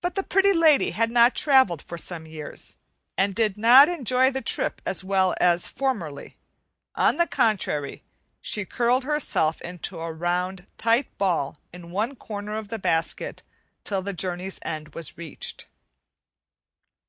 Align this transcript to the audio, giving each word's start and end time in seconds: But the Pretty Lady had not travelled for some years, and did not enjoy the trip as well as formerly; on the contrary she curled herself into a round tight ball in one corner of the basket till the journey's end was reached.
But 0.00 0.14
the 0.14 0.22
Pretty 0.22 0.52
Lady 0.52 0.92
had 0.92 1.10
not 1.10 1.34
travelled 1.34 1.82
for 1.82 1.98
some 1.98 2.24
years, 2.24 2.76
and 3.18 3.34
did 3.34 3.58
not 3.58 3.88
enjoy 3.88 4.30
the 4.30 4.40
trip 4.40 4.80
as 4.86 5.02
well 5.02 5.34
as 5.40 5.66
formerly; 5.66 6.36
on 6.94 7.16
the 7.16 7.26
contrary 7.26 8.04
she 8.40 8.64
curled 8.64 9.02
herself 9.02 9.60
into 9.60 9.98
a 9.98 10.12
round 10.12 10.68
tight 10.78 11.18
ball 11.18 11.58
in 11.72 11.90
one 11.90 12.14
corner 12.14 12.56
of 12.56 12.68
the 12.68 12.78
basket 12.78 13.42
till 13.82 14.02
the 14.02 14.12
journey's 14.12 14.60
end 14.62 14.94
was 14.94 15.18
reached. 15.18 15.66